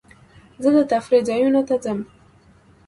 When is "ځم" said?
1.83-1.99